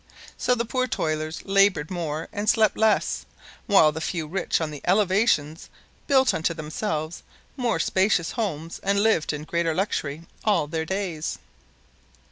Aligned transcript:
So 0.35 0.55
the 0.55 0.65
poor 0.65 0.87
toilers 0.87 1.43
labored 1.45 1.91
more 1.91 2.27
and 2.33 2.49
slept 2.49 2.75
less, 2.75 3.23
while 3.67 3.91
the 3.91 4.01
few 4.01 4.25
rich 4.27 4.59
on 4.59 4.71
the 4.71 4.81
elevations 4.83 5.69
built 6.07 6.33
unto 6.33 6.55
themselves 6.55 7.21
more 7.55 7.77
spacious 7.77 8.31
homes 8.31 8.79
and 8.81 9.03
lived 9.03 9.31
in 9.31 9.43
greater 9.43 9.75
luxury 9.75 10.23
all 10.43 10.65
their 10.65 10.85
days. 10.85 11.37